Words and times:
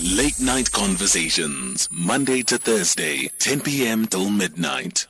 Late 0.00 0.40
night 0.40 0.72
conversations, 0.72 1.86
Monday 1.92 2.42
to 2.44 2.56
Thursday, 2.56 3.28
10 3.38 3.60
p.m. 3.60 4.06
till 4.06 4.30
midnight. 4.30 5.06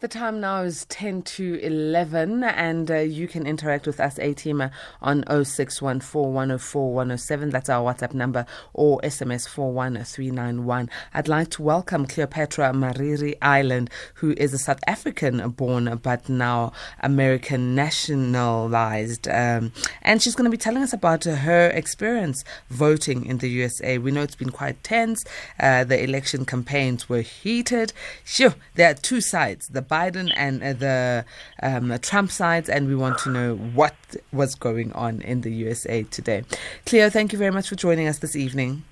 The 0.00 0.08
time 0.08 0.42
now 0.42 0.60
is 0.60 0.84
10 0.90 1.22
to 1.22 1.58
11, 1.62 2.44
and 2.44 2.90
uh, 2.90 2.98
you 2.98 3.26
can 3.26 3.46
interact 3.46 3.86
with 3.86 3.98
us, 3.98 4.18
A-Team, 4.18 4.68
on 5.00 5.24
0614 5.26 7.50
That's 7.50 7.70
our 7.70 7.94
WhatsApp 7.94 8.12
number, 8.12 8.44
or 8.74 9.00
SMS 9.00 9.48
41391. 9.48 10.90
I'd 11.14 11.28
like 11.28 11.48
to 11.52 11.62
welcome 11.62 12.04
Cleopatra 12.04 12.72
Mariri 12.74 13.38
Ireland, 13.40 13.88
who 14.16 14.34
is 14.36 14.52
a 14.52 14.58
South 14.58 14.80
African 14.86 15.48
born 15.52 15.98
but 16.02 16.28
now 16.28 16.74
American 17.00 17.74
nationalized. 17.74 19.26
Um, 19.28 19.72
and 20.02 20.20
she's 20.20 20.34
going 20.34 20.44
to 20.44 20.50
be 20.50 20.58
telling 20.58 20.82
us 20.82 20.92
about 20.92 21.24
her 21.24 21.70
experience 21.70 22.44
voting 22.68 23.24
in 23.24 23.38
the 23.38 23.48
USA. 23.48 23.96
We 23.96 24.10
know 24.10 24.24
it's 24.24 24.36
been 24.36 24.50
quite 24.50 24.84
tense. 24.84 25.24
Uh, 25.58 25.84
the 25.84 26.04
election 26.04 26.44
campaigns 26.44 27.08
were 27.08 27.22
heated. 27.22 27.94
Sure, 28.24 28.56
there 28.74 28.90
are 28.90 28.94
two 28.94 29.22
sides. 29.22 29.68
The 29.68 29.85
Biden 29.88 30.32
and 30.36 30.62
uh, 30.62 30.72
the 30.72 31.24
um, 31.62 31.98
Trump 32.00 32.30
sides, 32.30 32.68
and 32.68 32.88
we 32.88 32.94
want 32.94 33.18
to 33.18 33.30
know 33.30 33.56
what 33.56 33.94
was 34.32 34.54
going 34.54 34.92
on 34.92 35.20
in 35.22 35.40
the 35.40 35.52
USA 35.52 36.02
today. 36.04 36.44
Cleo, 36.84 37.10
thank 37.10 37.32
you 37.32 37.38
very 37.38 37.52
much 37.52 37.68
for 37.68 37.76
joining 37.76 38.08
us 38.08 38.18
this 38.18 38.36
evening. 38.36 38.84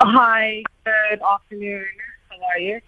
Hi, 0.00 0.62
good 0.84 1.20
afternoon. 1.22 1.86
How 2.28 2.36
are 2.46 2.58
you? 2.58 2.80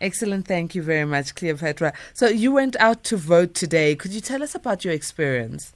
Excellent. 0.00 0.46
Thank 0.46 0.74
you 0.74 0.82
very 0.82 1.04
much, 1.04 1.34
Cleopatra. 1.34 1.92
So 2.14 2.28
you 2.28 2.52
went 2.52 2.76
out 2.78 3.04
to 3.04 3.16
vote 3.16 3.54
today. 3.54 3.94
Could 3.96 4.12
you 4.12 4.20
tell 4.20 4.42
us 4.42 4.54
about 4.54 4.84
your 4.84 4.94
experience? 4.94 5.72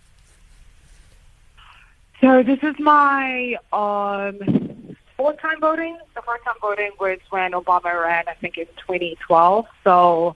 So 2.21 2.43
this 2.45 2.61
is 2.63 2.77
my 2.79 3.57
um, 3.73 4.72
fourth 5.23 5.39
time 5.39 5.61
voting. 5.61 5.97
The 6.17 6.23
first 6.23 6.43
time 6.43 6.57
voting 6.61 6.91
was 6.99 7.21
when 7.31 7.53
Obama 7.53 8.03
ran, 8.03 8.25
I 8.27 8.35
think 8.35 8.59
in 8.59 8.67
2012. 8.67 9.67
So 9.85 10.35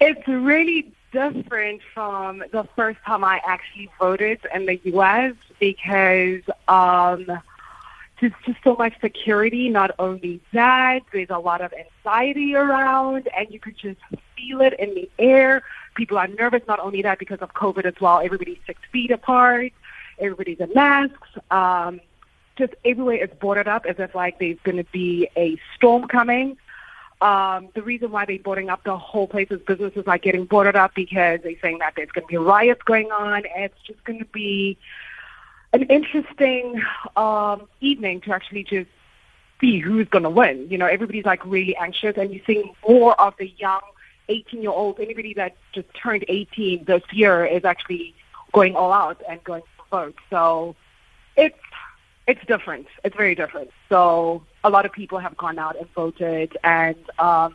it's 0.00 0.28
really 0.28 0.92
different 1.10 1.80
from 1.92 2.44
the 2.52 2.62
first 2.76 3.00
time 3.04 3.24
I 3.24 3.40
actually 3.44 3.90
voted 3.98 4.38
in 4.54 4.66
the 4.66 4.80
U.S. 4.84 5.34
because 5.58 6.42
um, 6.68 7.26
there's 8.20 8.32
just 8.46 8.58
so 8.62 8.76
much 8.76 8.94
security. 9.00 9.68
Not 9.68 9.90
only 9.98 10.40
that, 10.52 11.00
there's 11.12 11.30
a 11.30 11.40
lot 11.40 11.60
of 11.60 11.74
anxiety 11.74 12.54
around, 12.54 13.28
and 13.36 13.50
you 13.50 13.58
could 13.58 13.76
just 13.76 13.98
feel 14.36 14.60
it 14.60 14.74
in 14.78 14.94
the 14.94 15.10
air. 15.18 15.64
People 15.96 16.18
are 16.18 16.28
nervous. 16.28 16.62
Not 16.68 16.78
only 16.78 17.02
that, 17.02 17.18
because 17.18 17.40
of 17.40 17.52
COVID 17.54 17.84
as 17.84 18.00
well. 18.00 18.20
Everybody's 18.20 18.58
six 18.64 18.80
feet 18.92 19.10
apart. 19.10 19.72
Everybody's 20.20 20.60
in 20.60 20.70
masks. 20.72 21.28
Um, 21.50 22.00
just 22.62 22.74
everywhere 22.84 23.16
is 23.16 23.30
boarded 23.40 23.66
up 23.66 23.86
as 23.86 23.96
if 23.98 24.14
like 24.14 24.38
there's 24.38 24.58
going 24.62 24.76
to 24.76 24.90
be 24.92 25.28
a 25.36 25.58
storm 25.74 26.06
coming. 26.06 26.56
Um, 27.20 27.68
the 27.74 27.82
reason 27.82 28.10
why 28.10 28.24
they're 28.24 28.38
boarding 28.38 28.68
up 28.68 28.84
the 28.84 28.96
whole 28.96 29.26
place 29.26 29.48
is 29.50 29.60
businesses 29.60 30.04
are 30.06 30.18
getting 30.18 30.44
boarded 30.44 30.76
up 30.76 30.94
because 30.94 31.40
they're 31.42 31.60
saying 31.60 31.78
that 31.78 31.94
there's 31.96 32.10
going 32.10 32.26
to 32.26 32.28
be 32.28 32.36
riots 32.36 32.82
going 32.82 33.10
on. 33.10 33.42
It's 33.56 33.80
just 33.84 34.02
going 34.04 34.20
to 34.20 34.24
be 34.26 34.78
an 35.72 35.82
interesting 35.84 36.80
um, 37.16 37.68
evening 37.80 38.20
to 38.22 38.32
actually 38.32 38.64
just 38.64 38.90
see 39.60 39.78
who's 39.78 40.08
going 40.08 40.24
to 40.24 40.30
win. 40.30 40.68
You 40.70 40.78
know, 40.78 40.86
everybody's 40.86 41.24
like 41.24 41.44
really 41.44 41.76
anxious, 41.76 42.16
and 42.16 42.32
you're 42.32 42.44
seeing 42.46 42.74
more 42.88 43.20
of 43.20 43.34
the 43.38 43.48
young 43.56 43.82
18 44.28 44.62
year 44.62 44.70
olds. 44.70 45.00
Anybody 45.00 45.34
that 45.34 45.56
just 45.72 45.88
turned 45.94 46.24
18 46.28 46.84
this 46.84 47.02
year 47.12 47.44
is 47.44 47.64
actually 47.64 48.14
going 48.52 48.76
all 48.76 48.92
out 48.92 49.20
and 49.28 49.42
going 49.42 49.62
to 49.62 49.68
vote. 49.90 50.16
So 50.30 50.76
it's 51.36 51.58
it's 52.26 52.44
different. 52.46 52.86
It's 53.04 53.16
very 53.16 53.34
different. 53.34 53.70
So 53.88 54.42
a 54.64 54.70
lot 54.70 54.86
of 54.86 54.92
people 54.92 55.18
have 55.18 55.36
gone 55.36 55.58
out 55.58 55.76
and 55.76 55.92
voted, 55.94 56.56
and 56.62 56.96
um, 57.18 57.54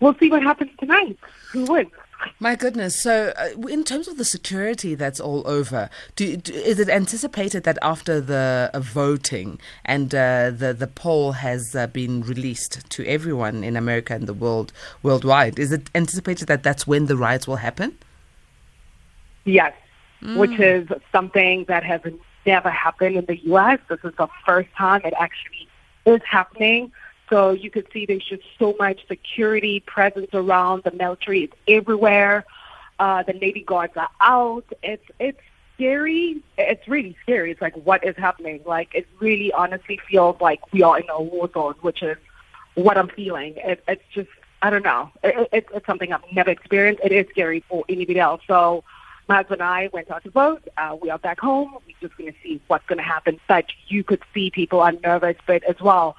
we'll 0.00 0.16
see 0.16 0.30
what 0.30 0.42
happens 0.42 0.70
tonight. 0.78 1.18
Who 1.52 1.64
wins? 1.64 1.90
My 2.40 2.54
goodness. 2.54 3.02
So, 3.02 3.32
uh, 3.36 3.66
in 3.66 3.84
terms 3.84 4.08
of 4.08 4.16
the 4.16 4.24
security 4.24 4.94
that's 4.94 5.20
all 5.20 5.46
over, 5.46 5.90
do, 6.16 6.36
do, 6.36 6.52
is 6.52 6.78
it 6.78 6.88
anticipated 6.88 7.64
that 7.64 7.78
after 7.82 8.20
the 8.20 8.70
uh, 8.72 8.80
voting 8.80 9.60
and 9.84 10.14
uh, 10.14 10.50
the 10.50 10.72
the 10.72 10.86
poll 10.86 11.32
has 11.32 11.74
uh, 11.74 11.86
been 11.88 12.22
released 12.22 12.88
to 12.90 13.06
everyone 13.06 13.62
in 13.62 13.76
America 13.76 14.14
and 14.14 14.26
the 14.26 14.34
world 14.34 14.72
worldwide, 15.02 15.58
is 15.58 15.72
it 15.72 15.90
anticipated 15.94 16.48
that 16.48 16.62
that's 16.62 16.86
when 16.86 17.06
the 17.06 17.16
riots 17.16 17.46
will 17.46 17.56
happen? 17.56 17.98
Yes, 19.44 19.74
mm. 20.22 20.38
which 20.38 20.58
is 20.58 20.88
something 21.12 21.64
that 21.68 21.84
has 21.84 22.00
never 22.46 22.70
happened 22.70 23.16
in 23.16 23.24
the 23.26 23.36
U.S. 23.46 23.80
This 23.88 24.00
is 24.04 24.14
the 24.16 24.28
first 24.46 24.70
time 24.76 25.02
it 25.04 25.14
actually 25.18 25.68
is 26.06 26.20
happening. 26.28 26.92
So 27.30 27.50
you 27.50 27.70
could 27.70 27.86
see 27.92 28.06
there's 28.06 28.24
just 28.24 28.42
so 28.58 28.76
much 28.78 29.06
security 29.08 29.80
presence 29.80 30.30
around. 30.34 30.84
The 30.84 30.92
military 30.92 31.44
is 31.44 31.50
everywhere. 31.66 32.44
Uh, 32.98 33.22
the 33.22 33.32
Navy 33.32 33.62
guards 33.62 33.96
are 33.96 34.10
out. 34.20 34.64
It's 34.82 35.04
it's 35.18 35.40
scary. 35.74 36.42
It's 36.58 36.86
really 36.86 37.16
scary. 37.22 37.50
It's 37.50 37.60
like 37.60 37.74
what 37.74 38.04
is 38.04 38.16
happening? 38.16 38.60
Like 38.64 38.94
it 38.94 39.06
really 39.18 39.52
honestly 39.52 39.98
feels 40.08 40.40
like 40.40 40.60
we 40.72 40.82
are 40.82 40.98
in 40.98 41.08
a 41.10 41.20
war 41.20 41.50
zone, 41.52 41.74
which 41.80 42.02
is 42.02 42.16
what 42.74 42.98
I'm 42.98 43.08
feeling. 43.08 43.54
It, 43.56 43.82
it's 43.88 44.04
just 44.12 44.28
I 44.62 44.70
don't 44.70 44.84
know. 44.84 45.10
It, 45.22 45.48
it, 45.52 45.66
it's 45.74 45.86
something 45.86 46.12
I've 46.12 46.20
never 46.32 46.50
experienced. 46.50 47.02
It 47.04 47.12
is 47.12 47.26
scary 47.30 47.64
for 47.68 47.84
anybody 47.88 48.20
else. 48.20 48.42
So 48.46 48.84
my 49.28 49.36
husband 49.36 49.60
and 49.60 49.68
I 49.68 49.88
went 49.92 50.10
out 50.10 50.24
to 50.24 50.30
vote. 50.30 50.66
Uh, 50.76 50.96
we 51.00 51.10
are 51.10 51.18
back 51.18 51.40
home. 51.40 51.76
We're 51.86 52.08
just 52.08 52.16
going 52.18 52.32
to 52.32 52.38
see 52.42 52.60
what's 52.66 52.86
going 52.86 52.98
to 52.98 53.04
happen. 53.04 53.40
But 53.48 53.66
you 53.88 54.04
could 54.04 54.22
see 54.32 54.50
people 54.50 54.80
are 54.80 54.92
nervous, 54.92 55.36
but 55.46 55.62
as 55.64 55.80
well, 55.80 56.16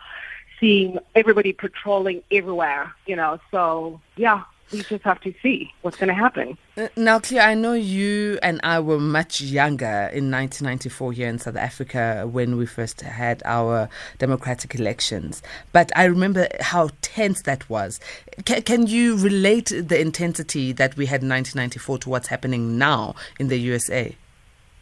seeing 0.60 0.98
everybody 1.14 1.54
patrolling 1.54 2.24
everywhere, 2.32 2.94
you 3.06 3.16
know. 3.16 3.40
So, 3.52 4.02
yeah, 4.16 4.44
we 4.72 4.82
just 4.82 5.04
have 5.04 5.22
to 5.22 5.34
see 5.42 5.72
what's 5.82 5.98
going 5.98 6.08
to 6.08 6.14
happen. 6.14 6.58
Uh, 6.78 6.88
now, 6.96 7.20
Claire, 7.20 7.44
I 7.44 7.54
know 7.54 7.74
you 7.74 8.40
and 8.42 8.60
I 8.64 8.80
were 8.80 9.00
much 9.00 9.42
younger 9.42 10.10
in 10.12 10.32
1994 10.32 11.14
here 11.14 11.30
in 11.30 11.40
South 11.40 11.56
Africa 11.56 12.28
when 12.30 12.58
we 12.58 12.66
first 12.66 13.02
had 13.02 13.44
our 13.46 13.90
democratic 14.18 14.76
elections. 14.76 15.44
But 15.72 15.92
I 15.96 16.06
remember 16.06 16.48
how 16.60 16.90
tense 17.02 17.44
that 17.44 17.70
was. 17.70 18.00
C- 18.48 18.62
can 18.62 18.88
you 18.88 19.18
relate 19.18 19.68
the 19.68 20.00
intensity 20.00 20.72
that 20.74 20.98
we 20.98 21.06
had 21.06 21.22
in 21.22 21.30
1994 21.30 22.00
to 22.00 22.10
what's 22.10 22.28
happening 22.28 22.78
now 22.78 23.16
in 23.40 23.50
the 23.50 23.58
USA? 23.58 24.16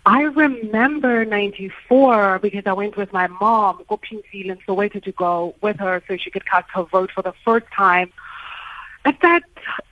I 0.05 0.23
remember 0.23 1.23
94 1.23 2.39
because 2.39 2.63
I 2.66 2.73
went 2.73 2.97
with 2.97 3.13
my 3.13 3.27
mom, 3.27 3.83
go 3.88 3.97
Pinkfield 3.97 4.51
and 4.51 4.66
Soweto 4.66 5.01
to 5.01 5.11
go 5.13 5.55
with 5.61 5.79
her 5.79 6.01
so 6.07 6.17
she 6.17 6.29
could 6.29 6.45
cast 6.45 6.69
her 6.72 6.83
vote 6.83 7.11
for 7.11 7.22
the 7.22 7.33
first 7.45 7.67
time 7.73 8.11
at 9.05 9.19
that, 9.22 9.43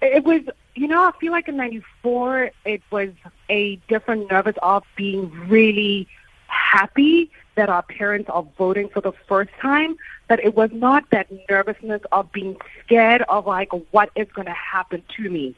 it 0.01 0.23
was, 0.23 0.41
you 0.75 0.87
know, 0.87 1.03
I 1.03 1.11
feel 1.19 1.31
like 1.31 1.47
in 1.47 1.57
94, 1.57 2.51
it 2.65 2.81
was 2.91 3.09
a 3.49 3.75
different 3.87 4.31
nervous 4.31 4.55
of 4.61 4.83
being 4.95 5.29
really 5.47 6.07
happy 6.47 7.31
that 7.55 7.69
our 7.69 7.83
parents 7.83 8.29
are 8.29 8.45
voting 8.57 8.89
for 8.89 9.01
the 9.01 9.11
first 9.27 9.51
time, 9.61 9.95
but 10.27 10.43
it 10.43 10.55
was 10.55 10.69
not 10.73 11.09
that 11.11 11.27
nervousness 11.49 12.01
of 12.11 12.31
being 12.31 12.57
scared 12.83 13.21
of 13.23 13.45
like 13.45 13.69
what 13.91 14.09
is 14.15 14.27
going 14.33 14.47
to 14.47 14.53
happen 14.53 15.03
to 15.17 15.29
me. 15.29 15.55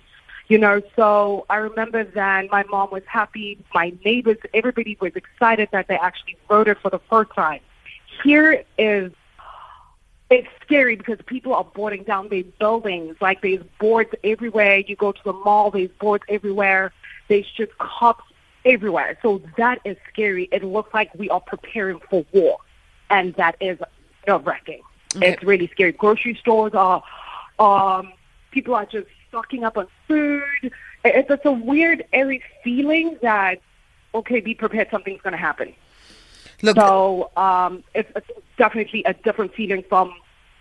You 0.49 0.57
know, 0.57 0.81
so 0.95 1.45
I 1.49 1.57
remember 1.57 2.03
then 2.03 2.49
my 2.51 2.63
mom 2.63 2.91
was 2.91 3.03
happy, 3.05 3.57
my 3.73 3.93
neighbors, 4.03 4.37
everybody 4.53 4.97
was 4.99 5.13
excited 5.15 5.69
that 5.71 5.87
they 5.87 5.95
actually 5.95 6.37
voted 6.49 6.77
for 6.79 6.89
the 6.89 6.99
first 7.09 7.31
time. 7.33 7.61
Here 8.23 8.63
is 8.77 9.11
it's 10.33 10.47
scary 10.63 10.95
because 10.95 11.19
people 11.27 11.53
are 11.53 11.63
boarding 11.63 12.03
down 12.03 12.29
these 12.29 12.47
buildings. 12.59 13.15
Like 13.21 13.41
there's 13.41 13.63
boards 13.79 14.09
everywhere. 14.23 14.77
You 14.79 14.95
go 14.95 15.11
to 15.11 15.23
the 15.23 15.33
mall, 15.33 15.69
there's 15.69 15.91
boards 15.99 16.23
everywhere. 16.27 16.91
There's 17.27 17.49
just 17.51 17.77
cops 17.77 18.25
everywhere. 18.65 19.17
So 19.21 19.41
that 19.57 19.79
is 19.85 19.95
scary. 20.11 20.49
It 20.51 20.63
looks 20.63 20.93
like 20.93 21.13
we 21.15 21.29
are 21.29 21.39
preparing 21.39 21.99
for 22.09 22.25
war, 22.33 22.57
and 23.09 23.35
that 23.35 23.55
is 23.61 23.77
nerve 24.27 24.47
wracking. 24.47 24.81
Okay. 25.15 25.33
It's 25.33 25.43
really 25.43 25.67
scary. 25.67 25.91
Grocery 25.91 26.35
stores 26.41 26.73
are, 26.73 27.03
um, 27.59 28.13
people 28.49 28.73
are 28.73 28.87
just 28.87 29.07
stocking 29.29 29.63
up 29.63 29.77
on 29.77 29.87
food. 30.07 30.43
It's, 31.05 31.29
it's 31.29 31.45
a 31.45 31.51
weird, 31.51 32.05
airy 32.11 32.41
feeling 32.63 33.19
that 33.21 33.61
okay, 34.15 34.39
be 34.39 34.53
prepared, 34.53 34.87
something's 34.91 35.21
going 35.21 35.31
to 35.31 35.37
happen. 35.37 35.73
Look, 36.61 36.77
so 36.77 37.31
um, 37.35 37.83
it's, 37.93 38.11
it's 38.15 38.29
definitely 38.57 39.03
a 39.05 39.13
different 39.13 39.53
feeling 39.53 39.83
from 39.89 40.13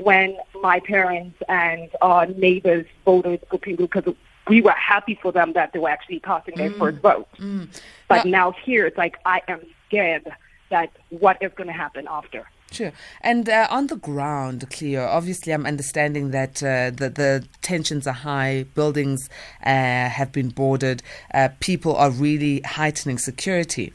when 0.02 0.36
my 0.60 0.80
parents 0.80 1.38
and 1.48 1.88
our 2.00 2.26
neighbors 2.26 2.86
voted 3.04 3.44
for 3.50 3.58
people 3.58 3.86
because 3.86 4.14
we 4.48 4.60
were 4.60 4.72
happy 4.72 5.18
for 5.20 5.32
them 5.32 5.52
that 5.52 5.72
they 5.72 5.78
were 5.78 5.88
actually 5.88 6.20
casting 6.20 6.56
their 6.56 6.70
mm, 6.70 6.78
first 6.78 6.98
vote. 6.98 7.28
Mm. 7.38 7.68
But 8.08 8.24
now, 8.24 8.50
now 8.50 8.56
here, 8.64 8.86
it's 8.86 8.98
like 8.98 9.16
I 9.24 9.40
am 9.48 9.60
scared 9.86 10.30
that 10.70 10.90
what 11.10 11.36
is 11.40 11.52
going 11.54 11.68
to 11.68 11.72
happen 11.72 12.06
after. 12.10 12.46
Sure. 12.72 12.92
And 13.20 13.48
uh, 13.48 13.68
on 13.70 13.88
the 13.88 13.96
ground, 13.96 14.68
Cleo, 14.70 15.04
obviously 15.04 15.52
I'm 15.52 15.66
understanding 15.66 16.30
that 16.30 16.62
uh, 16.62 16.90
the, 16.90 17.10
the 17.10 17.46
tensions 17.60 18.06
are 18.06 18.14
high, 18.14 18.64
buildings 18.74 19.28
uh, 19.64 20.08
have 20.08 20.32
been 20.32 20.48
boarded, 20.48 21.02
uh, 21.34 21.50
people 21.60 21.94
are 21.94 22.10
really 22.10 22.60
heightening 22.60 23.18
security. 23.18 23.92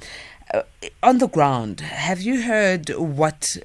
Uh, 0.54 0.62
on 1.02 1.18
the 1.18 1.28
ground, 1.28 1.82
have 1.82 2.22
you 2.22 2.44
heard 2.44 2.90
what 2.92 3.58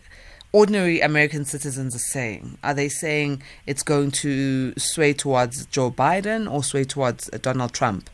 ordinary 0.52 1.00
American 1.00 1.44
citizens 1.44 1.94
are 1.94 1.99
saying? 1.99 2.58
Are 2.62 2.75
they 2.75 2.88
saying 2.88 3.43
it's 3.66 3.82
going 3.82 4.10
to 4.12 4.75
sway 4.78 5.12
towards 5.12 5.66
Joe 5.66 5.90
Biden 5.90 6.50
or 6.50 6.62
sway 6.62 6.84
towards 6.84 7.28
Donald 7.40 7.72
Trump? 7.72 8.10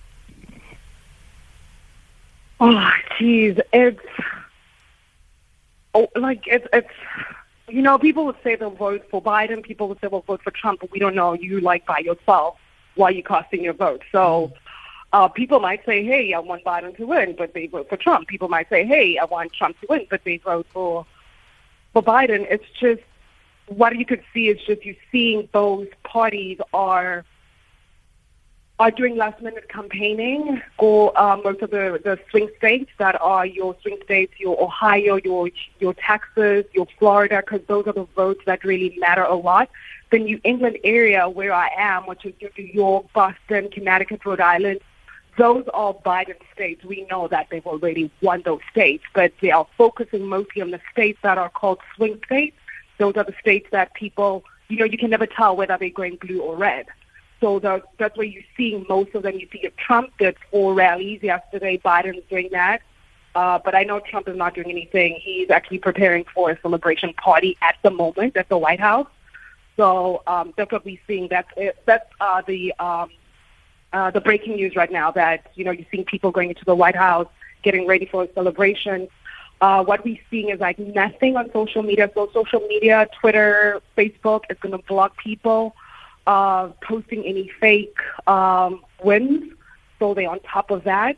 Oh, 2.61 2.91
geez, 3.19 3.59
it's 3.73 4.01
oh, 5.95 6.09
like 6.17 6.43
it's 6.47 6.67
it's 6.73 6.89
you 7.69 7.83
know 7.83 7.99
people 7.99 8.27
would 8.27 8.37
say 8.43 8.57
they'll 8.57 8.71
vote 8.71 9.05
for 9.11 9.23
Biden, 9.23 9.63
people 9.63 9.89
would 9.89 10.01
say 10.01 10.09
they'll 10.09 10.23
vote 10.23 10.43
for 10.43 10.51
Trump, 10.51 10.81
but 10.81 10.91
we 10.91 10.99
don't 10.99 11.15
know 11.15 11.35
you 11.35 11.61
like 11.61 11.87
by 11.87 11.99
yourself 11.99 12.59
why 12.97 13.11
you 13.11 13.23
casting 13.23 13.65
your 13.65 13.75
vote. 13.75 14.03
So. 14.13 14.53
Uh, 15.11 15.27
people 15.27 15.59
might 15.59 15.83
say, 15.87 16.05
"Hey, 16.05 16.35
I 16.35 16.39
want 16.39 16.65
Biden 16.65 16.95
to 16.99 17.07
win," 17.07 17.35
but 17.35 17.55
they 17.55 17.67
vote 17.67 17.89
for 17.89 17.97
Trump. 17.97 18.29
People 18.29 18.49
might 18.51 18.69
say, 18.69 18.85
"Hey, 18.85 19.17
I 19.17 19.25
want 19.25 19.55
Trump 19.55 19.81
to 19.81 19.87
win," 19.89 20.07
but 20.11 20.23
they 20.25 20.37
vote 20.37 20.67
for 20.71 21.07
for 21.99 22.13
Biden. 22.13 22.47
It's 22.49 22.65
just 22.81 23.03
what 23.67 23.97
you 23.97 24.07
could 24.07 24.23
see 24.33 24.49
is 24.49 24.61
just 24.67 24.85
you 24.85 24.97
seeing 25.11 25.49
those 25.53 25.89
parties 26.05 26.59
are 26.73 27.25
are 28.81 28.93
doing 28.93 29.17
last 29.17 29.43
minute 29.43 29.69
campaigning 29.69 30.63
for 30.79 31.13
uh, 31.21 31.37
most 31.39 31.61
of 31.63 31.71
the, 31.71 32.01
the 32.05 32.17
swing 32.31 32.49
states 32.59 32.89
that 32.99 33.21
are 33.21 33.45
your 33.45 33.77
swing 33.83 33.99
states, 34.05 34.33
your 34.39 34.61
Ohio, 34.63 35.17
your 35.17 35.51
your 35.81 35.95
Texas, 35.95 36.65
your 36.73 36.87
Florida, 36.99 37.43
because 37.45 37.67
those 37.67 37.89
are 37.89 37.93
the 37.93 38.07
votes 38.15 38.41
that 38.47 38.63
really 38.63 38.97
matter 38.99 39.25
a 39.25 39.35
lot. 39.35 39.69
The 40.11 40.21
New 40.21 40.41
England 40.45 40.79
area 40.85 41.29
where 41.29 41.53
I 41.53 41.69
am, 41.77 42.07
which 42.07 42.25
is 42.25 42.35
New 42.41 42.65
York, 42.65 43.13
Boston, 43.13 43.69
Connecticut, 43.71 44.25
Rhode 44.25 44.41
Island, 44.41 44.81
those 45.39 45.65
are 45.73 45.95
Biden 45.95 46.37
states. 46.53 46.85
We 46.85 47.07
know 47.11 47.29
that 47.29 47.47
they've 47.51 47.67
already 47.67 48.11
won 48.21 48.43
those 48.45 48.61
states, 48.71 49.05
but 49.15 49.33
they 49.41 49.53
are 49.53 49.67
focusing 49.79 50.27
mostly 50.27 50.61
on 50.61 50.73
the 50.73 50.81
states 50.93 51.19
that 51.23 51.39
are 51.39 51.49
called 51.49 51.79
swing 51.95 52.21
states. 52.27 52.57
Those 52.99 53.17
are 53.17 53.25
the 53.25 53.35
states 53.41 53.69
that 53.71 53.95
people, 53.95 54.45
you 54.69 54.77
know, 54.79 54.85
you 54.85 54.99
can 54.99 55.11
never 55.11 55.27
tell 55.27 55.57
whether 55.57 55.77
they're 55.79 55.91
going 55.91 56.17
blue 56.17 56.43
or 56.43 56.57
red. 56.57 56.87
So 57.41 57.61
the, 57.61 57.83
that's 57.99 58.17
where 58.17 58.27
you're 58.27 58.43
seeing 58.57 58.85
most 58.89 59.15
of 59.15 59.23
them. 59.23 59.39
You 59.39 59.47
see 59.53 59.67
Trump 59.77 60.11
did 60.19 60.37
four 60.51 60.75
rallies 60.75 61.23
yesterday, 61.23 61.79
Biden's 61.79 62.25
doing 62.29 62.49
that. 62.51 62.83
Uh, 63.37 63.61
but 63.65 63.77
I 63.77 63.85
know 63.85 64.01
Trump 64.01 64.29
is 64.29 64.37
not 64.37 64.55
doing 64.55 64.71
anything. 64.71 65.21
He's 65.23 65.51
actually 65.51 65.79
preparing 65.79 66.25
for 66.35 66.51
a 66.51 66.61
celebration 66.61 67.13
party 67.13 67.57
at 67.63 67.77
the 67.83 67.91
moment 67.91 68.37
at 68.37 68.49
the 68.49 68.59
White 68.59 68.81
House. 68.81 69.07
So 69.77 70.25
um, 70.27 70.53
that's 70.57 70.73
what 70.73 70.85
we're 70.85 70.99
seeing. 71.07 71.29
That's 71.29 71.49
it. 71.57 71.81
that's 71.87 72.11
uh, 72.21 72.43
the 72.45 72.75
um, 72.81 73.11
uh, 73.93 74.11
the 74.11 74.21
breaking 74.21 74.57
news 74.57 74.77
right 74.77 74.91
now. 74.91 75.11
That 75.11 75.51
you 75.55 75.65
know 75.65 75.71
you're 75.71 75.87
seeing 75.91 76.05
people 76.05 76.31
going 76.31 76.51
into 76.51 76.65
the 76.65 76.75
White 76.75 76.97
House, 76.97 77.29
getting 77.63 77.87
ready 77.87 78.07
for 78.07 78.25
a 78.25 78.33
celebration. 78.33 79.09
Uh, 79.61 79.83
what 79.83 80.05
we're 80.05 80.19
seeing 80.31 80.51
is 80.51 80.61
like 80.61 80.79
nothing 80.79 81.37
on 81.37 81.51
social 81.53 81.83
media. 81.83 82.11
So 82.15 82.31
social 82.33 82.61
media, 82.61 83.09
Twitter, 83.21 83.81
Facebook 83.97 84.43
is 84.51 84.57
going 84.61 84.73
to 84.73 84.79
block 84.87 85.17
people 85.17 85.75
uh, 86.27 86.69
posting 86.83 87.25
any 87.25 87.51
fake 87.61 87.97
um, 88.27 88.85
wins. 89.03 89.53
So 89.99 90.15
they're 90.15 90.31
on 90.31 90.41
top 90.41 90.71
of 90.71 90.85
that. 90.85 91.17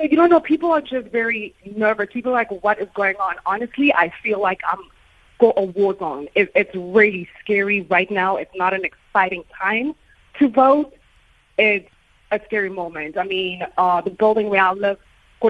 You 0.00 0.16
don't 0.16 0.30
know. 0.30 0.40
People 0.40 0.72
are 0.72 0.80
just 0.80 1.08
very 1.08 1.54
nervous. 1.64 2.08
People 2.12 2.32
are 2.32 2.34
like, 2.34 2.50
what 2.62 2.80
is 2.80 2.88
going 2.94 3.16
on? 3.16 3.36
Honestly, 3.46 3.94
I 3.94 4.12
feel 4.22 4.40
like 4.40 4.60
I'm 4.70 4.80
go 5.38 5.52
a 5.56 5.64
war 5.64 5.96
zone. 5.98 6.28
It, 6.34 6.50
it's 6.54 6.74
really 6.74 7.28
scary 7.42 7.82
right 7.82 8.10
now. 8.10 8.36
It's 8.36 8.54
not 8.54 8.74
an 8.74 8.84
exciting 8.84 9.44
time 9.58 9.94
to 10.38 10.48
vote. 10.48 10.94
It's 11.58 11.88
a 12.30 12.40
scary 12.44 12.70
moment. 12.70 13.16
I 13.16 13.24
mean, 13.24 13.62
uh, 13.76 14.00
the 14.00 14.10
building 14.10 14.48
where 14.48 14.62
I 14.62 14.72
live, 14.72 14.98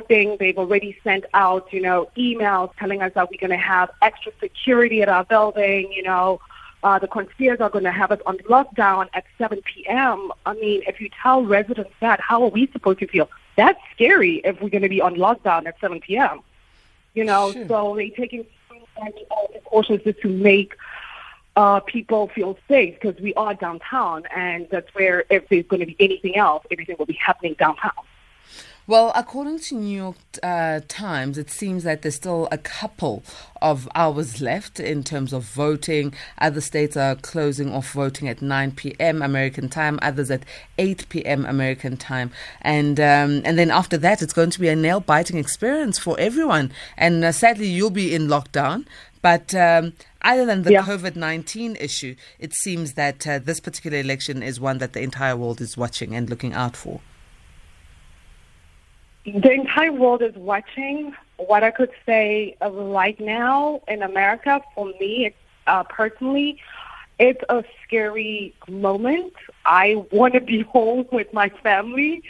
thing, 0.08 0.36
they've 0.38 0.58
already 0.58 0.98
sent 1.02 1.24
out, 1.32 1.72
you 1.72 1.80
know, 1.80 2.10
emails 2.16 2.70
telling 2.78 3.02
us 3.02 3.12
that 3.14 3.30
we're 3.30 3.40
going 3.40 3.50
to 3.50 3.56
have 3.56 3.90
extra 4.02 4.32
security 4.40 5.00
at 5.02 5.08
our 5.08 5.24
building, 5.24 5.90
you 5.92 6.02
know, 6.02 6.40
uh, 6.82 6.98
the 6.98 7.08
concierge 7.08 7.60
are 7.60 7.70
going 7.70 7.84
to 7.84 7.90
have 7.90 8.12
us 8.12 8.20
on 8.26 8.36
lockdown 8.38 9.08
at 9.14 9.24
7 9.38 9.60
p.m. 9.62 10.30
I 10.44 10.54
mean, 10.54 10.82
if 10.86 11.00
you 11.00 11.08
tell 11.22 11.44
residents 11.44 11.92
that, 12.00 12.20
how 12.20 12.42
are 12.42 12.50
we 12.50 12.68
supposed 12.68 12.98
to 13.00 13.06
feel? 13.06 13.30
That's 13.56 13.80
scary 13.94 14.42
if 14.44 14.60
we're 14.60 14.68
going 14.68 14.82
to 14.82 14.88
be 14.88 15.00
on 15.00 15.14
lockdown 15.16 15.66
at 15.66 15.80
7 15.80 16.00
p.m. 16.00 16.40
You 17.14 17.24
know, 17.24 17.52
sure. 17.52 17.66
so 17.66 17.94
they're 17.96 18.10
taking 18.10 18.46
all 19.30 19.48
precautions 19.48 20.02
just 20.04 20.20
to 20.20 20.28
make 20.28 20.76
uh, 21.56 21.80
people 21.80 22.28
feel 22.28 22.58
safe 22.68 22.94
because 23.00 23.20
we 23.20 23.34
are 23.34 23.54
downtown, 23.54 24.24
and 24.34 24.68
that's 24.70 24.94
where 24.94 25.24
if 25.30 25.48
there's 25.48 25.66
going 25.66 25.80
to 25.80 25.86
be 25.86 25.96
anything 25.98 26.36
else, 26.36 26.64
everything 26.70 26.96
will 26.98 27.06
be 27.06 27.14
happening 27.14 27.56
downtown. 27.58 27.92
Well, 28.88 29.10
according 29.16 29.58
to 29.60 29.74
New 29.74 29.96
York 29.96 30.16
uh, 30.44 30.78
Times, 30.86 31.38
it 31.38 31.50
seems 31.50 31.82
that 31.82 32.02
there's 32.02 32.14
still 32.14 32.46
a 32.52 32.58
couple 32.58 33.24
of 33.60 33.88
hours 33.96 34.40
left 34.40 34.78
in 34.78 35.02
terms 35.02 35.32
of 35.32 35.42
voting. 35.42 36.14
Other 36.38 36.60
states 36.60 36.96
are 36.96 37.16
closing 37.16 37.72
off 37.74 37.90
voting 37.90 38.28
at 38.28 38.40
9 38.40 38.70
p.m. 38.72 39.22
American 39.22 39.68
time, 39.68 39.98
others 40.02 40.30
at 40.30 40.44
8 40.78 41.08
p.m. 41.08 41.44
American 41.46 41.96
time, 41.96 42.30
and 42.62 43.00
um, 43.00 43.42
and 43.44 43.58
then 43.58 43.72
after 43.72 43.98
that, 43.98 44.22
it's 44.22 44.32
going 44.32 44.50
to 44.50 44.60
be 44.60 44.68
a 44.68 44.76
nail 44.76 45.00
biting 45.00 45.36
experience 45.36 45.98
for 45.98 46.14
everyone. 46.20 46.70
And 46.96 47.24
uh, 47.24 47.32
sadly, 47.32 47.66
you'll 47.66 47.90
be 47.90 48.14
in 48.14 48.28
lockdown. 48.28 48.84
But 49.26 49.52
um, 49.56 49.94
other 50.22 50.46
than 50.46 50.62
the 50.62 50.70
yeah. 50.70 50.82
COVID 50.82 51.16
19 51.16 51.74
issue, 51.80 52.14
it 52.38 52.52
seems 52.54 52.92
that 52.92 53.26
uh, 53.26 53.40
this 53.40 53.58
particular 53.58 53.98
election 53.98 54.40
is 54.40 54.60
one 54.60 54.78
that 54.78 54.92
the 54.92 55.00
entire 55.00 55.36
world 55.36 55.60
is 55.60 55.76
watching 55.76 56.14
and 56.14 56.30
looking 56.30 56.52
out 56.52 56.76
for 56.76 57.00
the 59.24 59.50
entire 59.50 59.90
world 59.92 60.22
is 60.22 60.36
watching. 60.36 61.12
What 61.38 61.64
I 61.64 61.72
could 61.72 61.90
say 62.06 62.56
right 62.60 63.18
now 63.18 63.80
in 63.88 64.04
America, 64.04 64.62
for 64.76 64.86
me 65.00 65.34
uh, 65.66 65.82
personally, 65.82 66.60
it's 67.18 67.42
a 67.48 67.64
scary 67.82 68.54
moment. 68.68 69.32
I 69.64 70.04
want 70.12 70.34
to 70.34 70.40
be 70.40 70.60
home 70.76 71.06
with 71.10 71.32
my 71.32 71.48
family. 71.64 72.22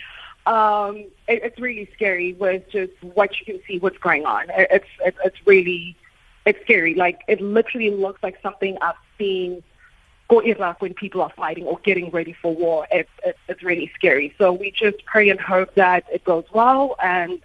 Um, 0.46 0.96
it, 1.28 1.42
it's 1.42 1.60
really 1.60 1.90
scary 1.94 2.32
with 2.32 2.62
just 2.70 2.92
what 3.02 3.38
you 3.38 3.44
can 3.44 3.60
see, 3.68 3.78
what's 3.80 3.98
going 3.98 4.24
on. 4.24 4.48
It, 4.48 4.68
it's 4.70 4.88
it, 5.04 5.14
it's 5.22 5.46
really 5.46 5.94
it's 6.46 6.60
scary. 6.62 6.94
Like 6.94 7.20
it 7.28 7.40
literally 7.40 7.90
looks 7.90 8.22
like 8.22 8.38
something 8.42 8.78
I've 8.80 8.94
seen 9.18 9.62
go 10.28 10.40
Iraq 10.40 10.80
when 10.80 10.94
people 10.94 11.20
are 11.20 11.32
fighting 11.36 11.64
or 11.64 11.78
getting 11.84 12.10
ready 12.10 12.34
for 12.40 12.54
war. 12.54 12.86
It's, 12.90 13.10
it's, 13.48 13.62
really 13.62 13.90
scary. 13.94 14.34
So 14.38 14.52
we 14.52 14.70
just 14.70 15.04
pray 15.04 15.28
and 15.28 15.40
hope 15.40 15.74
that 15.74 16.04
it 16.12 16.24
goes 16.24 16.44
well 16.52 16.96
and 17.02 17.40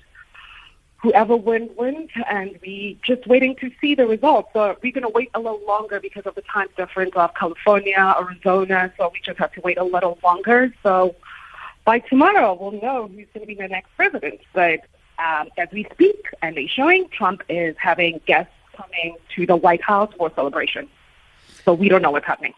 whoever 0.97 1.35
wins, 1.35 1.71
wins. 1.77 2.09
And 2.29 2.57
we 2.61 2.99
just 3.03 3.25
waiting 3.27 3.55
to 3.57 3.71
see 3.79 3.95
the 3.95 4.07
results. 4.07 4.49
So 4.53 4.77
we're 4.81 4.91
going 4.91 5.03
to 5.03 5.09
wait 5.09 5.29
a 5.33 5.39
little 5.39 5.63
longer 5.65 5.99
because 5.99 6.25
of 6.25 6.35
the 6.35 6.41
time 6.41 6.67
difference 6.75 7.11
of 7.15 7.33
California, 7.35 8.15
Arizona. 8.19 8.93
So 8.97 9.11
we 9.13 9.19
just 9.23 9.39
have 9.39 9.51
to 9.53 9.61
wait 9.61 9.77
a 9.77 9.83
little 9.83 10.17
longer. 10.23 10.73
So 10.83 11.15
by 11.85 11.99
tomorrow, 11.99 12.57
we'll 12.59 12.81
know 12.81 13.07
who's 13.07 13.27
going 13.33 13.41
to 13.41 13.47
be 13.47 13.55
the 13.55 13.67
next 13.67 13.89
president. 13.95 14.41
But 14.53 14.81
um, 15.19 15.49
as 15.57 15.69
we 15.71 15.87
speak, 15.91 16.27
and 16.41 16.57
they're 16.57 16.67
showing, 16.67 17.09
Trump 17.09 17.43
is 17.47 17.75
having 17.79 18.21
guests 18.25 18.53
coming 18.81 19.17
to 19.35 19.45
the 19.45 19.55
White 19.55 19.81
House 19.81 20.11
for 20.17 20.31
celebration. 20.35 20.89
So 21.65 21.73
we 21.73 21.89
don't 21.89 22.01
know 22.01 22.11
what's 22.11 22.25
happening. 22.25 22.53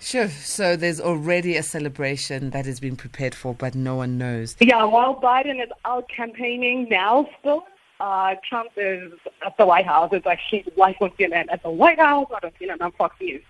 Sure. 0.00 0.28
So 0.28 0.74
there's 0.76 1.00
already 1.00 1.56
a 1.56 1.62
celebration 1.62 2.50
that 2.50 2.66
has 2.66 2.80
been 2.80 2.96
prepared 2.96 3.34
for, 3.34 3.54
but 3.54 3.74
no 3.74 3.96
one 3.96 4.18
knows. 4.18 4.56
Yeah, 4.60 4.84
while 4.84 5.14
Biden 5.14 5.62
is 5.62 5.70
out 5.84 6.08
campaigning 6.08 6.88
now 6.90 7.28
still, 7.38 7.64
uh, 8.00 8.34
Trump 8.48 8.70
is 8.76 9.12
at 9.46 9.56
the 9.56 9.64
White 9.64 9.86
House. 9.86 10.10
It's 10.12 10.26
actually 10.26 10.64
live 10.76 10.96
on 11.00 11.10
CNN 11.10 11.46
at 11.52 11.62
the 11.62 11.70
White 11.70 12.00
House, 12.00 12.26
not 12.30 12.44
on 12.44 12.50
CNN 12.60 12.80
on 12.80 12.90
Fox 12.92 13.14
News. 13.20 13.42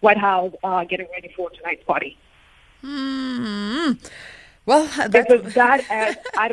White 0.00 0.18
House 0.18 0.52
uh, 0.64 0.82
getting 0.84 1.06
ready 1.12 1.32
for 1.36 1.50
tonight's 1.50 1.84
party. 1.84 2.18
Hmm. 2.80 3.92
Well, 4.66 4.86
that, 5.08 5.30
it's 5.30 5.54
that 5.54 5.84
as, 5.88 6.16
I, 6.36 6.50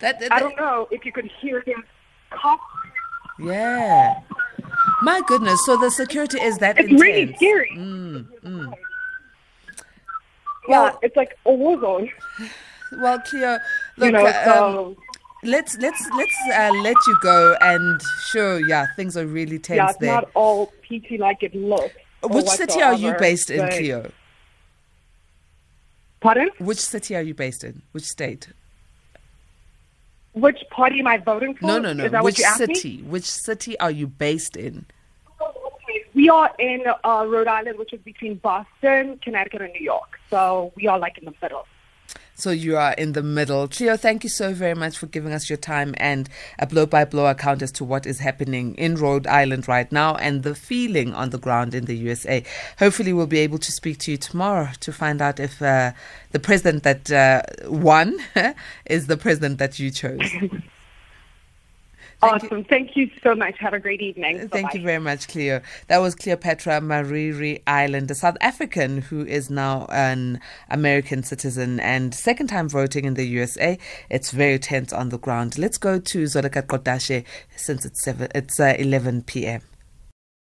that, 0.00 0.20
that, 0.20 0.32
I 0.32 0.38
don't 0.38 0.56
know 0.56 0.86
if 0.90 1.06
you 1.06 1.12
could 1.12 1.30
hear 1.40 1.62
him 1.62 1.82
cough. 2.30 2.60
Yeah. 3.38 4.20
My 5.02 5.20
goodness. 5.26 5.64
So 5.66 5.76
the 5.76 5.90
security 5.90 6.40
is 6.40 6.58
that 6.58 6.78
it's 6.78 6.88
intense. 6.88 7.02
really 7.02 7.34
scary. 7.34 7.70
Mm, 7.76 8.26
mm. 8.44 8.72
Well, 10.68 10.84
yeah, 10.86 10.96
it's 11.02 11.16
like 11.16 11.36
a 11.44 11.52
war 11.52 11.80
zone. 11.80 12.08
Well, 12.92 13.18
Cleo, 13.20 13.58
look, 13.96 14.06
you 14.06 14.12
know, 14.12 14.26
um, 14.26 14.34
so, 14.44 14.86
um, 14.86 14.96
let's 15.42 15.76
let's 15.78 16.08
let's 16.10 16.36
uh, 16.54 16.70
let 16.82 16.96
you 17.06 17.18
go. 17.20 17.56
And 17.60 18.00
sure, 18.30 18.60
yeah, 18.68 18.86
things 18.94 19.16
are 19.16 19.26
really 19.26 19.58
tense 19.58 19.78
yeah, 19.78 19.88
it's 19.88 19.98
there. 19.98 20.12
not 20.12 20.30
all 20.34 20.72
peachy 20.82 21.18
like 21.18 21.42
it 21.42 21.54
looks. 21.54 21.94
Which 22.22 22.46
city 22.46 22.80
are 22.80 22.94
you 22.94 23.14
based 23.18 23.50
in, 23.50 23.68
Cleo? 23.70 24.12
Pardon? 26.20 26.50
Which 26.58 26.78
city 26.78 27.16
are 27.16 27.22
you 27.22 27.34
based 27.34 27.64
in? 27.64 27.82
Which 27.90 28.04
state? 28.04 28.48
Which 30.34 30.58
party 30.70 31.00
am 31.00 31.06
I 31.06 31.18
voting 31.18 31.54
for? 31.54 31.66
No, 31.66 31.78
no, 31.78 31.92
no. 31.92 32.22
Which 32.22 32.38
city? 32.38 33.02
Which 33.02 33.24
city 33.24 33.78
are 33.78 33.90
you 33.90 34.06
based 34.06 34.56
in? 34.56 34.86
We 36.14 36.28
are 36.28 36.50
in 36.58 36.84
uh, 37.04 37.24
Rhode 37.28 37.48
Island, 37.48 37.78
which 37.78 37.92
is 37.92 38.00
between 38.00 38.36
Boston, 38.36 39.18
Connecticut, 39.22 39.62
and 39.62 39.72
New 39.72 39.84
York. 39.84 40.18
So 40.30 40.72
we 40.76 40.86
are 40.86 40.98
like 40.98 41.18
in 41.18 41.24
the 41.24 41.34
middle. 41.40 41.66
So 42.34 42.50
you 42.50 42.76
are 42.76 42.92
in 42.94 43.12
the 43.12 43.22
middle. 43.22 43.68
Cleo, 43.68 43.96
thank 43.96 44.24
you 44.24 44.30
so 44.30 44.52
very 44.52 44.74
much 44.74 44.98
for 44.98 45.06
giving 45.06 45.32
us 45.32 45.48
your 45.48 45.58
time 45.58 45.94
and 45.98 46.28
a 46.58 46.66
blow 46.66 46.86
by 46.86 47.04
blow 47.04 47.26
account 47.26 47.62
as 47.62 47.70
to 47.72 47.84
what 47.84 48.06
is 48.06 48.18
happening 48.18 48.74
in 48.74 48.96
Rhode 48.96 49.26
Island 49.26 49.68
right 49.68 49.90
now 49.92 50.16
and 50.16 50.42
the 50.42 50.54
feeling 50.54 51.14
on 51.14 51.30
the 51.30 51.38
ground 51.38 51.72
in 51.74 51.84
the 51.84 51.94
USA. 51.94 52.42
Hopefully, 52.78 53.12
we'll 53.12 53.26
be 53.26 53.38
able 53.38 53.58
to 53.58 53.70
speak 53.70 53.98
to 53.98 54.10
you 54.10 54.16
tomorrow 54.16 54.70
to 54.80 54.92
find 54.92 55.22
out 55.22 55.38
if 55.38 55.62
uh, 55.62 55.92
the 56.32 56.40
president 56.40 56.82
that 56.82 57.12
uh, 57.12 57.42
won 57.68 58.18
is 58.86 59.06
the 59.06 59.16
president 59.16 59.58
that 59.58 59.78
you 59.78 59.90
chose. 59.90 60.28
Thank 62.22 62.44
awesome. 62.44 62.58
You. 62.58 62.64
Thank 62.64 62.96
you 62.96 63.10
so 63.20 63.34
much. 63.34 63.58
Have 63.58 63.74
a 63.74 63.80
great 63.80 64.00
evening. 64.00 64.38
Thank 64.38 64.52
Bye-bye. 64.52 64.70
you 64.74 64.82
very 64.82 65.00
much, 65.00 65.26
Cleo. 65.26 65.60
That 65.88 65.98
was 65.98 66.14
Cleopatra 66.14 66.80
Mariri 66.80 67.62
Island, 67.66 68.12
a 68.12 68.14
South 68.14 68.36
African 68.40 69.02
who 69.02 69.26
is 69.26 69.50
now 69.50 69.86
an 69.90 70.40
American 70.70 71.24
citizen 71.24 71.80
and 71.80 72.14
second 72.14 72.46
time 72.46 72.68
voting 72.68 73.06
in 73.06 73.14
the 73.14 73.26
USA. 73.26 73.76
It's 74.08 74.30
very 74.30 74.60
tense 74.60 74.92
on 74.92 75.08
the 75.08 75.18
ground. 75.18 75.58
Let's 75.58 75.78
go 75.78 75.98
to 75.98 76.22
Zoleka 76.24 76.62
Kotashe 76.62 77.24
since 77.56 77.84
it's 77.84 78.04
seven, 78.04 78.28
it's 78.36 78.60
uh, 78.60 78.76
11 78.78 79.22
p.m. 79.22 79.62